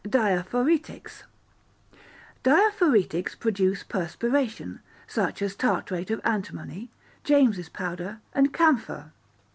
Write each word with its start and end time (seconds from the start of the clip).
Diaphoretics 0.03 1.25
Diaphoretics 2.43 3.37
produce 3.37 3.83
perspiration, 3.83 4.79
such 5.05 5.43
as 5.43 5.55
tartrate 5.55 6.09
of 6.09 6.19
antimony, 6.23 6.89
James's 7.23 7.69
powder, 7.69 8.19
and 8.33 8.51
camphor. 8.51 9.11